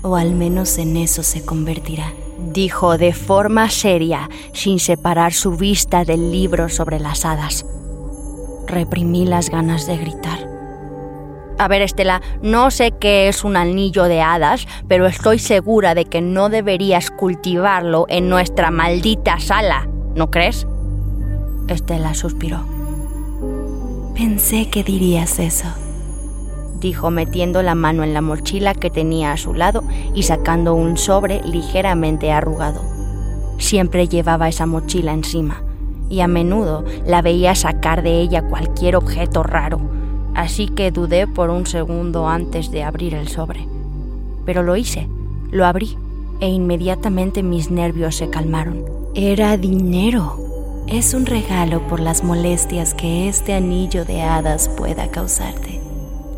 o 0.03 0.17
al 0.17 0.35
menos 0.35 0.79
en 0.79 0.97
eso 0.97 1.23
se 1.23 1.45
convertirá, 1.45 2.13
dijo 2.53 2.99
de 2.99 3.13
forma 3.13 3.71
seria, 3.71 4.29
sin 4.53 4.81
separar 4.81 5.33
su 5.33 5.53
vista 5.53 6.05
del 6.05 6.33
libro 6.33 6.69
sobre 6.69 6.99
las 6.99 7.25
hadas. 7.25 7.65
Reprimí 8.67 9.27
las 9.27 9.51
ganas 9.51 9.87
de 9.87 9.97
gritar. 9.97 10.54
A 11.59 11.69
ver, 11.69 11.83
Estela, 11.83 12.21
no 12.43 12.71
sé 12.71 12.93
qué 12.93 13.29
es 13.29 13.45
un 13.45 13.57
anillo 13.57 14.05
de 14.05 14.21
hadas, 14.21 14.67
pero 14.89 15.07
estoy 15.07 15.39
segura 15.39 15.95
de 15.95 16.05
que 16.05 16.21
no 16.21 16.49
deberías 16.49 17.11
cultivarlo 17.11 18.07
en 18.09 18.29
nuestra 18.29 18.71
maldita 18.71 19.39
sala, 19.39 19.89
¿no 20.15 20.31
crees? 20.31 20.67
Estela 21.69 22.15
suspiró. 22.15 22.65
Pensé 24.15 24.69
que 24.69 24.85
dirías 24.85 25.39
eso 25.39 25.69
dijo 26.85 27.11
metiendo 27.11 27.63
la 27.63 27.75
mano 27.75 28.05
en 28.05 28.13
la 28.13 28.21
mochila 28.21 28.75
que 28.75 28.91
tenía 28.91 29.33
a 29.33 29.39
su 29.39 29.55
lado 29.55 29.83
y 30.15 30.25
sacando 30.25 30.75
un 30.75 30.99
sobre 30.99 31.41
ligeramente 31.43 32.31
arrugado. 32.31 32.83
Siempre 33.57 34.07
llevaba 34.07 34.49
esa 34.49 34.67
mochila 34.67 35.15
encima 35.15 35.63
y 36.11 36.21
a 36.21 36.29
menudo 36.29 36.85
la 37.07 37.23
veía 37.23 37.55
sacar 37.55 38.03
de 38.03 38.21
ella 38.21 38.43
cualquier 38.43 38.97
objeto 38.97 39.43
raro, 39.43 39.81
así 40.35 40.69
que 40.69 40.91
dudé 40.91 41.27
por 41.27 41.51
un 41.51 41.67
segundo 41.67 42.29
antes 42.29 42.71
de 42.71 42.83
abrir 42.83 43.15
el 43.15 43.29
sobre. 43.29 43.67
Pero 44.45 44.63
lo 44.63 44.77
hice, 44.77 45.09
lo 45.51 45.67
abrí 45.67 45.97
e 46.41 46.49
inmediatamente 46.49 47.43
mis 47.43 47.71
nervios 47.71 48.17
se 48.17 48.31
calmaron. 48.31 48.85
Era 49.15 49.57
dinero. 49.57 50.39
Es 50.87 51.15
un 51.15 51.25
regalo 51.25 51.87
por 51.87 52.01
las 52.01 52.25
molestias 52.25 52.93
que 52.95 53.29
este 53.29 53.55
anillo 53.55 54.05
de 54.05 54.23
hadas 54.23 54.69
pueda 54.69 55.11
causarte 55.11 55.85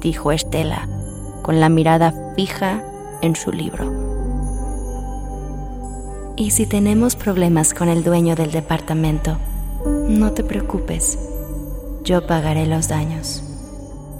dijo 0.07 0.31
Estela, 0.31 0.89
con 1.43 1.59
la 1.59 1.69
mirada 1.69 2.33
fija 2.37 2.83
en 3.23 3.35
su 3.35 3.51
libro. 3.51 3.93
Y 6.37 6.53
si 6.53 6.67
tenemos 6.67 7.17
problemas 7.17 7.75
con 7.75 7.89
el 7.89 8.05
dueño 8.05 8.37
del 8.37 8.53
departamento, 8.53 9.39
no 10.09 10.31
te 10.31 10.45
preocupes, 10.45 11.19
yo 12.05 12.25
pagaré 12.25 12.67
los 12.67 12.87
daños. 12.87 13.46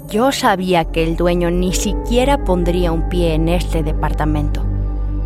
Yo 0.09 0.31
sabía 0.31 0.85
que 0.85 1.03
el 1.03 1.17
dueño 1.17 1.51
ni 1.51 1.73
siquiera 1.73 2.43
pondría 2.43 2.91
un 2.91 3.09
pie 3.09 3.33
en 3.33 3.49
este 3.49 3.83
departamento. 3.83 4.63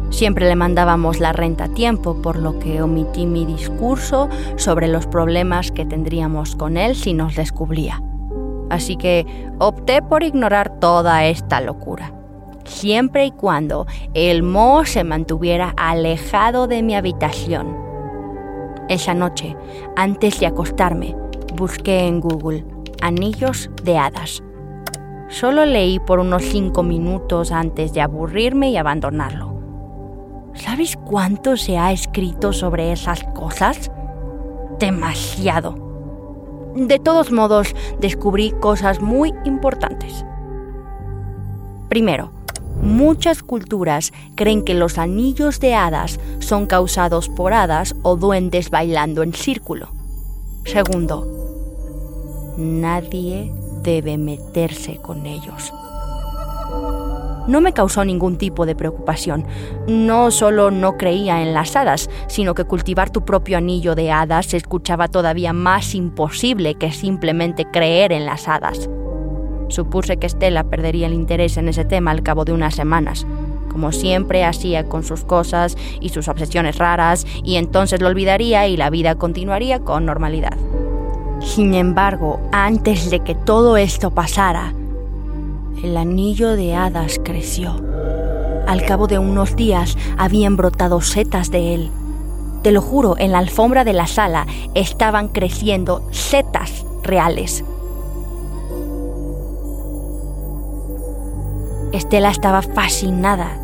Siempre 0.09 0.47
le 0.47 0.55
mandábamos 0.55 1.19
la 1.19 1.31
renta 1.31 1.65
a 1.65 1.73
tiempo, 1.73 2.21
por 2.21 2.37
lo 2.37 2.59
que 2.59 2.81
omití 2.81 3.25
mi 3.25 3.45
discurso 3.45 4.29
sobre 4.57 4.87
los 4.87 5.07
problemas 5.07 5.71
que 5.71 5.85
tendríamos 5.85 6.55
con 6.55 6.77
él 6.77 6.95
si 6.95 7.13
nos 7.13 7.35
descubría 7.35 8.01
así 8.71 8.95
que 8.95 9.25
opté 9.59 10.01
por 10.01 10.23
ignorar 10.23 10.79
toda 10.79 11.25
esta 11.25 11.61
locura, 11.61 12.13
siempre 12.63 13.25
y 13.25 13.31
cuando 13.31 13.85
el 14.13 14.43
mo 14.43 14.85
se 14.85 15.03
mantuviera 15.03 15.73
alejado 15.77 16.67
de 16.67 16.81
mi 16.81 16.95
habitación. 16.95 17.75
Esa 18.87 19.13
noche, 19.13 19.55
antes 19.95 20.39
de 20.39 20.47
acostarme, 20.47 21.15
busqué 21.55 22.07
en 22.07 22.21
Google 22.21 22.65
anillos 23.01 23.69
de 23.83 23.97
hadas. 23.97 24.41
Solo 25.31 25.65
leí 25.65 25.97
por 25.99 26.19
unos 26.19 26.43
cinco 26.43 26.83
minutos 26.83 27.53
antes 27.53 27.93
de 27.93 28.01
aburrirme 28.01 28.69
y 28.69 28.75
abandonarlo. 28.75 29.55
¿Sabes 30.53 30.97
cuánto 30.97 31.55
se 31.55 31.77
ha 31.77 31.93
escrito 31.93 32.51
sobre 32.51 32.91
esas 32.91 33.23
cosas? 33.33 33.89
Demasiado. 34.77 36.73
De 36.75 36.99
todos 36.99 37.31
modos, 37.31 37.73
descubrí 38.01 38.51
cosas 38.59 39.01
muy 39.01 39.33
importantes. 39.45 40.25
Primero, 41.87 42.31
muchas 42.81 43.41
culturas 43.41 44.11
creen 44.35 44.63
que 44.63 44.73
los 44.73 44.97
anillos 44.97 45.61
de 45.61 45.75
hadas 45.75 46.19
son 46.39 46.65
causados 46.65 47.29
por 47.29 47.53
hadas 47.53 47.95
o 48.03 48.17
duendes 48.17 48.69
bailando 48.69 49.23
en 49.23 49.33
círculo. 49.33 49.91
Segundo, 50.65 51.25
nadie 52.57 53.53
debe 53.81 54.17
meterse 54.17 54.97
con 54.97 55.25
ellos 55.25 55.73
no 57.47 57.61
me 57.61 57.73
causó 57.73 58.05
ningún 58.05 58.37
tipo 58.37 58.65
de 58.65 58.75
preocupación. 58.75 59.45
No 59.87 60.31
solo 60.31 60.71
no 60.71 60.97
creía 60.97 61.41
en 61.41 61.53
las 61.53 61.75
hadas, 61.75 62.09
sino 62.27 62.53
que 62.53 62.65
cultivar 62.65 63.09
tu 63.09 63.25
propio 63.25 63.57
anillo 63.57 63.95
de 63.95 64.11
hadas 64.11 64.47
se 64.47 64.57
escuchaba 64.57 65.07
todavía 65.07 65.53
más 65.53 65.95
imposible 65.95 66.75
que 66.75 66.91
simplemente 66.91 67.65
creer 67.65 68.11
en 68.11 68.25
las 68.25 68.47
hadas. 68.47 68.89
Supuse 69.69 70.17
que 70.17 70.27
Estela 70.27 70.65
perdería 70.65 71.07
el 71.07 71.13
interés 71.13 71.57
en 71.57 71.69
ese 71.69 71.85
tema 71.85 72.11
al 72.11 72.23
cabo 72.23 72.45
de 72.45 72.53
unas 72.53 72.75
semanas, 72.75 73.25
como 73.69 73.91
siempre 73.91 74.43
hacía 74.43 74.85
con 74.85 75.03
sus 75.03 75.23
cosas 75.23 75.77
y 76.01 76.09
sus 76.09 76.27
obsesiones 76.27 76.77
raras, 76.77 77.25
y 77.43 77.55
entonces 77.55 78.01
lo 78.01 78.07
olvidaría 78.07 78.67
y 78.67 78.75
la 78.75 78.89
vida 78.89 79.15
continuaría 79.15 79.79
con 79.79 80.05
normalidad. 80.05 80.57
Sin 81.43 81.73
embargo, 81.73 82.39
antes 82.51 83.09
de 83.09 83.21
que 83.21 83.35
todo 83.35 83.75
esto 83.75 84.11
pasara, 84.11 84.73
el 85.83 85.97
anillo 85.97 86.55
de 86.55 86.75
hadas 86.75 87.19
creció. 87.23 87.81
Al 88.67 88.85
cabo 88.85 89.07
de 89.07 89.17
unos 89.17 89.55
días 89.55 89.97
habían 90.17 90.55
brotado 90.55 91.01
setas 91.01 91.49
de 91.49 91.73
él. 91.73 91.91
Te 92.61 92.71
lo 92.71 92.81
juro, 92.81 93.15
en 93.17 93.31
la 93.31 93.39
alfombra 93.39 93.83
de 93.83 93.93
la 93.93 94.05
sala 94.05 94.45
estaban 94.75 95.27
creciendo 95.27 96.07
setas 96.11 96.85
reales. 97.03 97.63
Estela 101.91 102.29
estaba 102.29 102.61
fascinada 102.61 103.57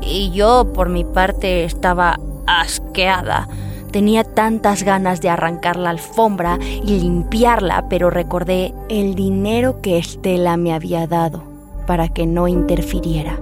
y 0.00 0.32
yo 0.32 0.72
por 0.74 0.88
mi 0.88 1.04
parte 1.04 1.64
estaba 1.64 2.18
asqueada. 2.46 3.48
Tenía 3.92 4.24
tantas 4.24 4.82
ganas 4.84 5.20
de 5.20 5.28
arrancar 5.28 5.76
la 5.76 5.90
alfombra 5.90 6.58
y 6.62 6.98
limpiarla, 6.98 7.86
pero 7.90 8.08
recordé 8.08 8.74
el 8.88 9.14
dinero 9.14 9.82
que 9.82 9.98
Estela 9.98 10.56
me 10.56 10.72
había 10.72 11.06
dado 11.06 11.42
para 11.86 12.08
que 12.08 12.26
no 12.26 12.48
interfiriera. 12.48 13.38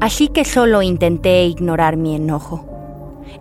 Así 0.00 0.26
que 0.26 0.44
solo 0.44 0.82
intenté 0.82 1.44
ignorar 1.44 1.96
mi 1.96 2.16
enojo. 2.16 2.64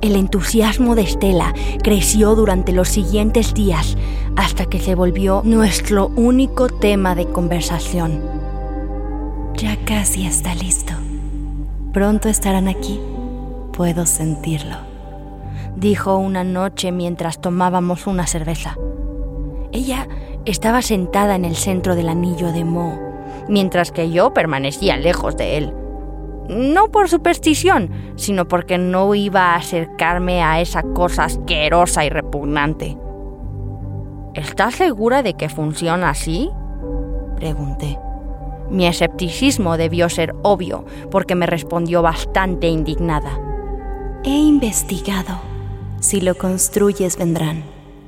El 0.01 0.15
entusiasmo 0.15 0.93
de 0.93 1.01
Estela 1.01 1.55
creció 1.83 2.35
durante 2.35 2.71
los 2.71 2.87
siguientes 2.87 3.55
días 3.55 3.97
hasta 4.35 4.67
que 4.67 4.79
se 4.79 4.93
volvió 4.93 5.41
nuestro 5.43 6.11
único 6.15 6.69
tema 6.69 7.15
de 7.15 7.25
conversación. 7.25 8.21
Ya 9.55 9.75
casi 9.85 10.27
está 10.27 10.53
listo. 10.53 10.93
Pronto 11.93 12.29
estarán 12.29 12.67
aquí. 12.67 12.99
Puedo 13.73 14.05
sentirlo. 14.05 14.90
Dijo 15.81 16.15
una 16.15 16.43
noche 16.43 16.91
mientras 16.91 17.41
tomábamos 17.41 18.05
una 18.05 18.27
cerveza. 18.27 18.77
Ella 19.71 20.07
estaba 20.45 20.83
sentada 20.83 21.35
en 21.35 21.43
el 21.43 21.55
centro 21.55 21.95
del 21.95 22.07
anillo 22.07 22.51
de 22.51 22.63
Mo 22.63 23.11
mientras 23.47 23.91
que 23.91 24.11
yo 24.11 24.31
permanecía 24.31 24.95
lejos 24.97 25.35
de 25.37 25.57
él. 25.57 25.73
No 26.49 26.89
por 26.89 27.09
superstición, 27.09 27.89
sino 28.15 28.47
porque 28.47 28.77
no 28.77 29.15
iba 29.15 29.53
a 29.53 29.55
acercarme 29.55 30.43
a 30.43 30.61
esa 30.61 30.83
cosa 30.83 31.23
asquerosa 31.23 32.05
y 32.05 32.09
repugnante. 32.09 32.97
¿Estás 34.35 34.75
segura 34.75 35.23
de 35.23 35.33
que 35.33 35.49
funciona 35.49 36.09
así? 36.09 36.49
Pregunté. 37.37 37.97
Mi 38.69 38.85
escepticismo 38.85 39.77
debió 39.77 40.09
ser 40.09 40.35
obvio, 40.43 40.85
porque 41.09 41.33
me 41.35 41.47
respondió 41.47 42.03
bastante 42.03 42.67
indignada. 42.67 43.39
He 44.23 44.37
investigado. 44.37 45.50
Si 46.01 46.19
lo 46.19 46.35
construyes 46.35 47.15
vendrán. 47.15 47.63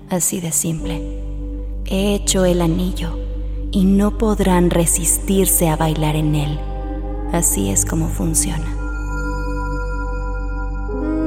Así 0.09 0.41
de 0.41 0.51
simple. 0.51 0.99
He 1.85 2.15
hecho 2.15 2.43
el 2.43 2.61
anillo 2.61 3.19
y 3.71 3.85
no 3.85 4.17
podrán 4.17 4.71
resistirse 4.71 5.69
a 5.69 5.75
bailar 5.75 6.15
en 6.15 6.33
él. 6.33 6.59
Así 7.31 7.69
es 7.69 7.85
como 7.85 8.07
funciona. 8.07 8.65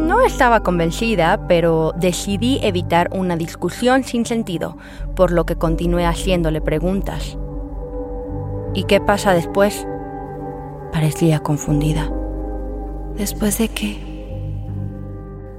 No 0.07 0.20
estaba 0.22 0.64
convencida, 0.64 1.46
pero 1.46 1.92
decidí 1.96 2.59
evitar 2.62 3.11
una 3.12 3.37
discusión 3.37 4.02
sin 4.02 4.26
sentido, 4.26 4.76
por 5.14 5.31
lo 5.31 5.46
que 5.46 5.55
continué 5.55 6.05
haciéndole 6.05 6.61
preguntas. 6.61 7.38
¿Y 8.74 8.85
qué 8.85 9.00
pasa 9.00 9.35
después? 9.35 9.87
Parecía 10.92 11.38
confundida. 11.40 12.11
¿Después 13.16 13.57
de 13.59 13.68
qué? 13.68 14.06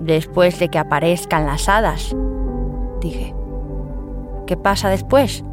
Después 0.08 0.58
de 0.58 0.70
que 0.70 0.80
aparezcan 0.80 1.46
las 1.46 1.68
hadas, 1.68 2.16
dije. 3.02 3.36
¿Qué 4.46 4.56
pasa 4.56 4.90
después? 4.90 5.44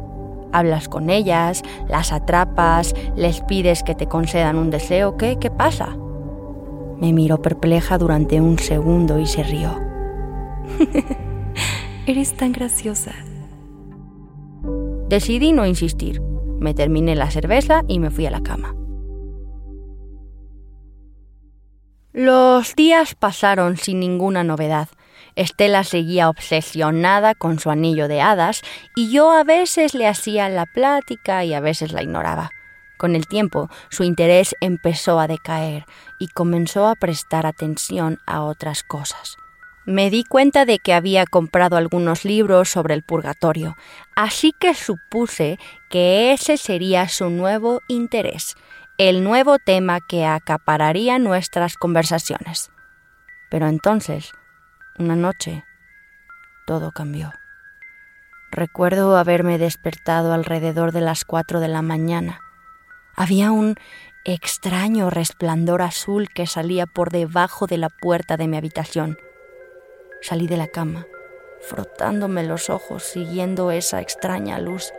Hablas 0.53 0.87
con 0.87 1.09
ellas, 1.09 1.61
las 1.89 2.13
atrapas, 2.13 2.95
les 3.17 3.41
pides 3.41 3.83
que 3.83 3.95
te 3.95 4.07
concedan 4.07 4.57
un 4.57 4.69
deseo, 4.69 5.17
¿qué? 5.17 5.37
¿Qué 5.39 5.51
pasa? 5.51 5.97
Me 7.01 7.11
miró 7.11 7.41
perpleja 7.41 7.97
durante 7.97 8.39
un 8.39 8.57
segundo 8.57 9.19
y 9.19 9.25
se 9.25 9.43
rió. 9.43 9.77
Eres 12.07 12.37
tan 12.37 12.53
graciosa. 12.53 13.11
Decidí 15.09 15.51
no 15.51 15.65
insistir. 15.65 16.21
Me 16.61 16.73
terminé 16.73 17.17
la 17.17 17.29
cerveza 17.29 17.81
y 17.89 17.99
me 17.99 18.09
fui 18.09 18.25
a 18.25 18.31
la 18.31 18.39
cama. 18.39 18.73
Los 22.17 22.77
días 22.77 23.13
pasaron 23.13 23.75
sin 23.75 23.99
ninguna 23.99 24.45
novedad. 24.45 24.87
Estela 25.35 25.83
seguía 25.83 26.29
obsesionada 26.29 27.35
con 27.35 27.59
su 27.59 27.69
anillo 27.69 28.07
de 28.07 28.21
hadas 28.21 28.61
y 28.95 29.11
yo 29.11 29.33
a 29.33 29.43
veces 29.43 29.93
le 29.93 30.07
hacía 30.07 30.47
la 30.47 30.65
plática 30.65 31.43
y 31.43 31.53
a 31.53 31.59
veces 31.59 31.91
la 31.91 32.01
ignoraba. 32.01 32.51
Con 32.95 33.17
el 33.17 33.27
tiempo, 33.27 33.69
su 33.89 34.05
interés 34.05 34.55
empezó 34.61 35.19
a 35.19 35.27
decaer 35.27 35.83
y 36.17 36.29
comenzó 36.29 36.87
a 36.87 36.95
prestar 36.95 37.45
atención 37.45 38.19
a 38.25 38.43
otras 38.43 38.83
cosas. 38.83 39.35
Me 39.85 40.09
di 40.09 40.23
cuenta 40.23 40.63
de 40.63 40.79
que 40.79 40.93
había 40.93 41.25
comprado 41.25 41.75
algunos 41.75 42.23
libros 42.23 42.69
sobre 42.69 42.93
el 42.93 43.03
purgatorio, 43.03 43.75
así 44.15 44.53
que 44.57 44.73
supuse 44.73 45.59
que 45.89 46.31
ese 46.31 46.55
sería 46.55 47.09
su 47.09 47.29
nuevo 47.29 47.81
interés, 47.89 48.55
el 48.97 49.25
nuevo 49.25 49.59
tema 49.59 49.99
que 49.99 50.25
acapararía 50.25 51.19
nuestras 51.19 51.75
conversaciones. 51.75 52.71
Pero 53.49 53.67
entonces, 53.67 54.31
una 54.97 55.17
noche, 55.17 55.65
todo 56.65 56.91
cambió. 56.91 57.33
Recuerdo 58.51 59.17
haberme 59.17 59.57
despertado 59.57 60.31
alrededor 60.33 60.93
de 60.93 61.01
las 61.01 61.25
cuatro 61.25 61.59
de 61.59 61.67
la 61.67 61.81
mañana. 61.81 62.39
Había 63.17 63.51
un 63.51 63.75
extraño 64.23 65.09
resplandor 65.09 65.81
azul 65.81 66.29
que 66.29 66.47
salía 66.47 66.85
por 66.85 67.11
debajo 67.11 67.67
de 67.67 67.77
la 67.77 67.89
puerta 67.89 68.37
de 68.37 68.47
mi 68.47 68.55
habitación. 68.55 69.17
Salí 70.21 70.47
de 70.47 70.55
la 70.55 70.67
cama, 70.67 71.05
frotándome 71.59 72.43
los 72.43 72.69
ojos, 72.69 73.03
siguiendo 73.03 73.71
esa 73.71 73.99
extraña 73.99 74.57
luz. 74.57 74.93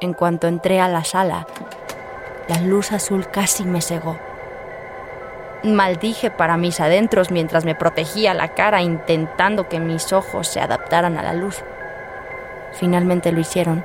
En 0.00 0.12
cuanto 0.12 0.46
entré 0.46 0.80
a 0.80 0.88
la 0.88 1.04
sala, 1.04 1.46
la 2.48 2.60
luz 2.60 2.92
azul 2.92 3.28
casi 3.30 3.64
me 3.64 3.82
cegó. 3.82 4.18
Maldije 5.62 6.30
para 6.30 6.56
mis 6.56 6.80
adentros 6.80 7.30
mientras 7.30 7.64
me 7.64 7.74
protegía 7.74 8.34
la 8.34 8.48
cara 8.48 8.82
intentando 8.82 9.68
que 9.68 9.80
mis 9.80 10.12
ojos 10.12 10.46
se 10.48 10.60
adaptaran 10.60 11.18
a 11.18 11.22
la 11.22 11.32
luz. 11.32 11.62
Finalmente 12.72 13.32
lo 13.32 13.40
hicieron 13.40 13.84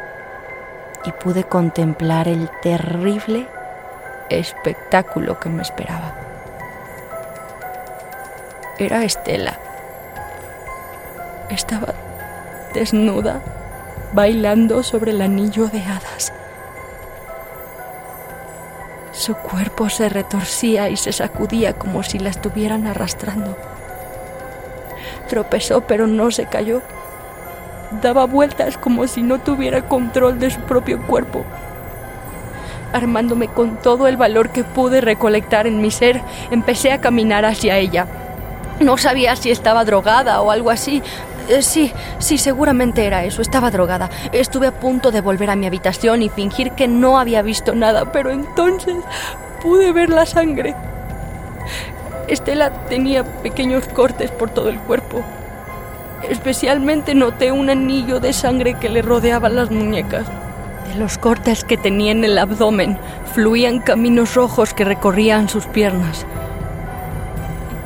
y 1.05 1.11
pude 1.11 1.43
contemplar 1.43 2.27
el 2.27 2.49
terrible 2.61 3.47
espectáculo 4.29 5.39
que 5.39 5.49
me 5.49 5.61
esperaba. 5.61 6.13
Era 8.77 9.03
Estela. 9.03 9.57
Estaba 11.49 11.93
desnuda, 12.73 13.41
bailando 14.13 14.83
sobre 14.83 15.11
el 15.11 15.21
anillo 15.21 15.67
de 15.67 15.81
hadas. 15.81 16.33
Su 19.21 19.35
cuerpo 19.35 19.87
se 19.87 20.09
retorcía 20.09 20.89
y 20.89 20.97
se 20.97 21.11
sacudía 21.11 21.73
como 21.73 22.01
si 22.01 22.17
la 22.17 22.31
estuvieran 22.31 22.87
arrastrando. 22.87 23.55
Tropezó 25.29 25.81
pero 25.81 26.07
no 26.07 26.31
se 26.31 26.47
cayó. 26.47 26.81
Daba 28.01 28.25
vueltas 28.25 28.79
como 28.79 29.05
si 29.05 29.21
no 29.21 29.37
tuviera 29.37 29.83
control 29.83 30.39
de 30.39 30.49
su 30.49 30.59
propio 30.61 31.05
cuerpo. 31.05 31.45
Armándome 32.93 33.47
con 33.47 33.77
todo 33.77 34.07
el 34.07 34.17
valor 34.17 34.49
que 34.49 34.63
pude 34.63 35.01
recolectar 35.01 35.67
en 35.67 35.81
mi 35.81 35.91
ser, 35.91 36.19
empecé 36.49 36.91
a 36.91 36.99
caminar 36.99 37.45
hacia 37.45 37.77
ella. 37.77 38.07
No 38.79 38.97
sabía 38.97 39.35
si 39.35 39.51
estaba 39.51 39.85
drogada 39.85 40.41
o 40.41 40.49
algo 40.49 40.71
así, 40.71 41.03
sí, 41.61 41.91
sí, 42.19 42.37
seguramente 42.37 43.05
era 43.05 43.23
eso. 43.25 43.41
Estaba 43.41 43.71
drogada. 43.71 44.09
Estuve 44.31 44.67
a 44.67 44.79
punto 44.79 45.11
de 45.11 45.21
volver 45.21 45.49
a 45.49 45.55
mi 45.55 45.65
habitación 45.65 46.21
y 46.21 46.29
fingir 46.29 46.71
que 46.71 46.87
no 46.87 47.19
había 47.19 47.41
visto 47.41 47.75
nada, 47.75 48.11
pero 48.11 48.31
entonces 48.31 48.95
pude 49.61 49.91
ver 49.91 50.09
la 50.09 50.25
sangre. 50.25 50.75
Estela 52.27 52.71
tenía 52.85 53.23
pequeños 53.41 53.87
cortes 53.87 54.31
por 54.31 54.49
todo 54.49 54.69
el 54.69 54.79
cuerpo. 54.79 55.23
Especialmente 56.29 57.15
noté 57.15 57.51
un 57.51 57.69
anillo 57.69 58.19
de 58.19 58.31
sangre 58.31 58.75
que 58.75 58.89
le 58.89 59.01
rodeaba 59.01 59.49
las 59.49 59.71
muñecas. 59.71 60.25
De 60.87 60.95
los 60.95 61.17
cortes 61.17 61.63
que 61.63 61.77
tenía 61.77 62.11
en 62.11 62.23
el 62.23 62.37
abdomen 62.37 62.97
fluían 63.33 63.79
caminos 63.79 64.35
rojos 64.35 64.73
que 64.73 64.85
recorrían 64.85 65.49
sus 65.49 65.65
piernas. 65.65 66.25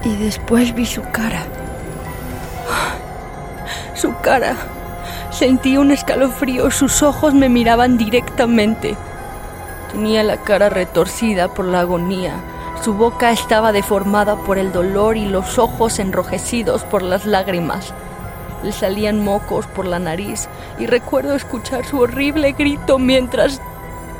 Y 0.03 0.15
después 0.17 0.75
vi 0.75 0.85
su 0.85 1.01
cara 1.01 1.45
su 4.05 4.15
cara. 4.21 4.55
Sentí 5.31 5.77
un 5.77 5.89
escalofrío, 5.89 6.69
sus 6.69 7.01
ojos 7.01 7.33
me 7.33 7.49
miraban 7.49 7.97
directamente. 7.97 8.95
Tenía 9.91 10.21
la 10.21 10.37
cara 10.37 10.69
retorcida 10.69 11.47
por 11.47 11.65
la 11.65 11.79
agonía, 11.79 12.35
su 12.83 12.93
boca 12.93 13.31
estaba 13.31 13.71
deformada 13.71 14.35
por 14.35 14.59
el 14.59 14.71
dolor 14.71 15.17
y 15.17 15.25
los 15.25 15.57
ojos 15.57 15.97
enrojecidos 15.97 16.83
por 16.83 17.01
las 17.01 17.25
lágrimas. 17.25 17.95
Le 18.61 18.71
salían 18.71 19.23
mocos 19.23 19.65
por 19.65 19.87
la 19.87 19.97
nariz 19.97 20.49
y 20.77 20.85
recuerdo 20.85 21.33
escuchar 21.33 21.83
su 21.83 21.99
horrible 21.99 22.51
grito 22.51 22.99
mientras 22.99 23.59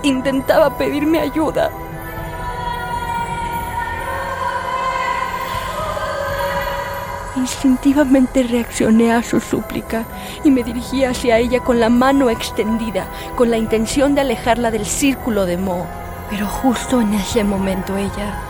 intentaba 0.01 0.79
pedirme 0.79 1.19
ayuda. 1.19 1.69
Instintivamente 7.45 8.41
reaccioné 8.41 9.13
a 9.13 9.21
su 9.21 9.39
súplica 9.39 10.03
y 10.43 10.49
me 10.49 10.63
dirigí 10.63 11.03
hacia 11.03 11.37
ella 11.37 11.59
con 11.59 11.79
la 11.79 11.89
mano 11.89 12.31
extendida, 12.31 13.07
con 13.35 13.51
la 13.51 13.57
intención 13.57 14.15
de 14.15 14.21
alejarla 14.21 14.71
del 14.71 14.83
círculo 14.83 15.45
de 15.45 15.55
Mo. 15.55 15.85
Pero 16.31 16.47
justo 16.47 17.01
en 17.01 17.13
ese 17.13 17.43
momento 17.43 17.95
ella... 17.97 18.41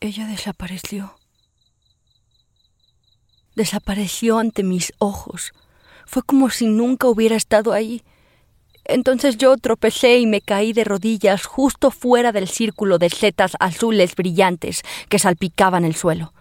Ella 0.00 0.26
desapareció. 0.28 1.14
Desapareció 3.54 4.38
ante 4.38 4.62
mis 4.62 4.94
ojos. 4.96 5.52
Fue 6.06 6.22
como 6.22 6.48
si 6.48 6.68
nunca 6.68 7.06
hubiera 7.06 7.36
estado 7.36 7.74
ahí. 7.74 8.02
Entonces 8.90 9.38
yo 9.38 9.56
tropecé 9.56 10.18
y 10.18 10.26
me 10.26 10.40
caí 10.40 10.72
de 10.72 10.82
rodillas 10.82 11.46
justo 11.46 11.92
fuera 11.92 12.32
del 12.32 12.48
círculo 12.48 12.98
de 12.98 13.08
setas 13.08 13.56
azules 13.60 14.16
brillantes 14.16 14.82
que 15.08 15.20
salpicaban 15.20 15.84
el 15.84 15.94
suelo. 15.94 16.34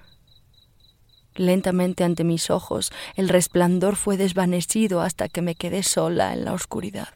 Lentamente 1.35 2.03
ante 2.03 2.23
mis 2.23 2.49
ojos 2.49 2.91
el 3.15 3.29
resplandor 3.29 3.95
fue 3.95 4.17
desvanecido 4.17 5.01
hasta 5.01 5.29
que 5.29 5.43
me 5.43 5.53
quedé 5.53 5.83
sola 5.83 6.33
en 6.33 6.43
la 6.43 6.53
oscuridad. 6.53 7.09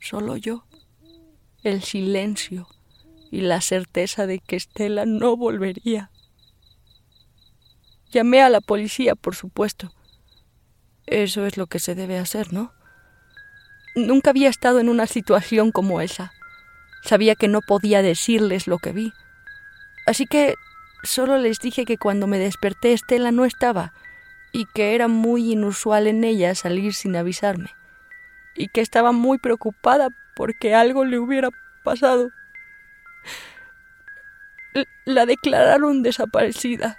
Solo 0.00 0.36
yo, 0.36 0.66
el 1.62 1.84
silencio 1.84 2.66
y 3.30 3.42
la 3.42 3.60
certeza 3.60 4.26
de 4.26 4.40
que 4.40 4.56
Estela 4.56 5.06
no 5.06 5.36
volvería. 5.36 6.10
Llamé 8.10 8.42
a 8.42 8.50
la 8.50 8.60
policía, 8.60 9.14
por 9.14 9.36
supuesto. 9.36 9.92
Eso 11.06 11.46
es 11.46 11.56
lo 11.56 11.68
que 11.68 11.78
se 11.78 11.94
debe 11.94 12.18
hacer, 12.18 12.52
¿no? 12.52 12.75
Nunca 13.96 14.30
había 14.30 14.50
estado 14.50 14.78
en 14.78 14.88
una 14.88 15.06
situación 15.06 15.72
como 15.72 16.00
esa. 16.00 16.32
Sabía 17.02 17.34
que 17.34 17.48
no 17.48 17.62
podía 17.62 18.02
decirles 18.02 18.66
lo 18.66 18.78
que 18.78 18.92
vi. 18.92 19.12
Así 20.06 20.26
que 20.26 20.54
solo 21.02 21.38
les 21.38 21.58
dije 21.58 21.84
que 21.84 21.96
cuando 21.96 22.26
me 22.26 22.38
desperté 22.38 22.92
Estela 22.92 23.32
no 23.32 23.44
estaba 23.44 23.92
y 24.52 24.66
que 24.66 24.94
era 24.94 25.08
muy 25.08 25.52
inusual 25.52 26.06
en 26.06 26.24
ella 26.24 26.54
salir 26.54 26.94
sin 26.94 27.16
avisarme 27.16 27.70
y 28.54 28.68
que 28.68 28.80
estaba 28.80 29.12
muy 29.12 29.38
preocupada 29.38 30.10
porque 30.34 30.74
algo 30.74 31.04
le 31.04 31.18
hubiera 31.18 31.48
pasado. 31.82 32.30
La 35.06 35.24
declararon 35.24 36.02
desaparecida. 36.02 36.98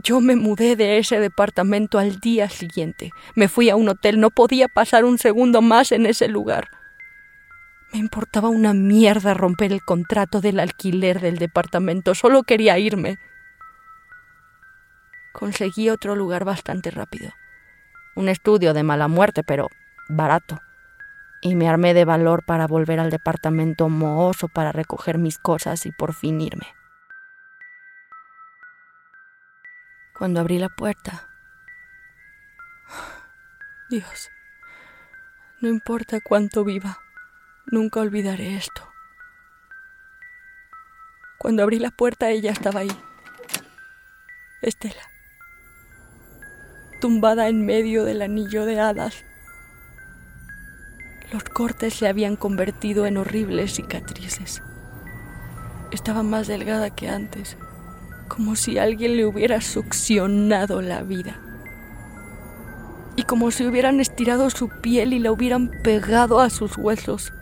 Yo 0.00 0.20
me 0.20 0.36
mudé 0.36 0.76
de 0.76 0.98
ese 0.98 1.18
departamento 1.18 1.98
al 1.98 2.20
día 2.20 2.48
siguiente. 2.48 3.10
Me 3.34 3.48
fui 3.48 3.68
a 3.68 3.74
un 3.74 3.88
hotel, 3.88 4.20
no 4.20 4.30
podía 4.30 4.68
pasar 4.68 5.04
un 5.04 5.18
segundo 5.18 5.60
más 5.60 5.90
en 5.90 6.06
ese 6.06 6.28
lugar. 6.28 6.68
Me 7.92 7.98
importaba 7.98 8.48
una 8.48 8.74
mierda 8.74 9.34
romper 9.34 9.72
el 9.72 9.82
contrato 9.82 10.40
del 10.40 10.60
alquiler 10.60 11.20
del 11.20 11.38
departamento, 11.38 12.14
solo 12.14 12.44
quería 12.44 12.78
irme. 12.78 13.18
Conseguí 15.32 15.90
otro 15.90 16.14
lugar 16.14 16.44
bastante 16.44 16.92
rápido. 16.92 17.32
Un 18.14 18.28
estudio 18.28 18.74
de 18.74 18.84
mala 18.84 19.08
muerte, 19.08 19.42
pero 19.42 19.68
barato. 20.08 20.60
Y 21.40 21.56
me 21.56 21.68
armé 21.68 21.92
de 21.92 22.04
valor 22.04 22.44
para 22.44 22.68
volver 22.68 23.00
al 23.00 23.10
departamento 23.10 23.88
mohoso 23.88 24.46
para 24.46 24.70
recoger 24.70 25.18
mis 25.18 25.38
cosas 25.38 25.86
y 25.86 25.90
por 25.90 26.14
fin 26.14 26.40
irme. 26.40 26.66
Cuando 30.18 30.40
abrí 30.40 30.58
la 30.58 30.68
puerta... 30.68 31.28
Dios, 33.88 34.30
no 35.60 35.68
importa 35.68 36.20
cuánto 36.20 36.64
viva, 36.64 36.98
nunca 37.66 38.00
olvidaré 38.00 38.56
esto. 38.56 38.82
Cuando 41.38 41.62
abrí 41.62 41.78
la 41.78 41.90
puerta 41.90 42.30
ella 42.30 42.50
estaba 42.50 42.80
ahí. 42.80 42.90
Estela. 44.60 45.02
Tumbada 47.00 47.48
en 47.48 47.64
medio 47.64 48.04
del 48.04 48.20
anillo 48.20 48.66
de 48.66 48.80
hadas. 48.80 49.24
Los 51.32 51.44
cortes 51.44 51.94
se 51.94 52.08
habían 52.08 52.36
convertido 52.36 53.06
en 53.06 53.16
horribles 53.18 53.74
cicatrices. 53.74 54.62
Estaba 55.92 56.22
más 56.24 56.48
delgada 56.48 56.90
que 56.90 57.08
antes, 57.08 57.56
como 58.28 58.56
si 58.56 58.78
alguien 58.78 59.16
le 59.16 59.26
hubiera 59.26 59.60
succionado 59.60 60.80
la 60.80 61.02
vida. 61.02 61.40
Y 63.16 63.24
como 63.24 63.50
si 63.50 63.66
hubieran 63.66 64.00
estirado 64.00 64.48
su 64.50 64.68
piel 64.68 65.12
y 65.12 65.18
la 65.18 65.32
hubieran 65.32 65.70
pegado 65.82 66.40
a 66.40 66.50
sus 66.50 66.76
huesos. 66.78 67.32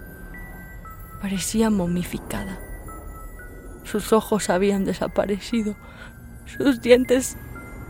Parecía 1.21 1.69
momificada. 1.71 2.59
Sus 3.85 4.13
ojos 4.13 4.49
habían 4.49 4.85
desaparecido. 4.85 5.77
Sus 6.47 6.81
dientes 6.81 7.37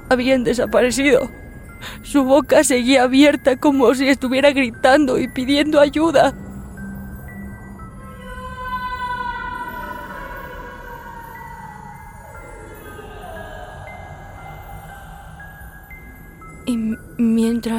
habían 0.09 0.44
desaparecido. 0.44 1.30
Su 2.02 2.24
boca 2.24 2.64
seguía 2.64 3.04
abierta 3.04 3.56
como 3.56 3.94
si 3.94 4.09
estuviera 4.09 4.50
gritando 4.50 5.18
y 5.18 5.28
pidiendo 5.28 5.80
ayuda. 5.80 6.35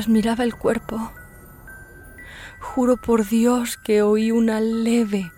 Miraba 0.08 0.44
el 0.44 0.56
cuerpo, 0.56 1.12
juro 2.60 2.98
por 2.98 3.26
Dios 3.26 3.78
que 3.78 4.02
oí 4.02 4.32
una 4.32 4.60
leve 4.60 5.32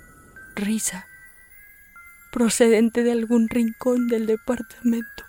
risa 0.56 1.08
procedente 2.32 3.04
de 3.04 3.12
algún 3.12 3.50
rincón 3.50 4.08
del 4.08 4.26
departamento. 4.26 5.29